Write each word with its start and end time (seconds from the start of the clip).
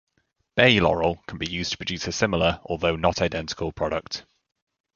Bay 0.55 0.79
laurel 0.79 1.21
can 1.27 1.37
be 1.37 1.45
used 1.45 1.73
to 1.73 1.77
produce 1.77 2.07
a 2.07 2.11
similar, 2.11 2.59
although 2.65 2.95
not 2.95 3.21
identical, 3.21 3.71
product. 3.71 4.25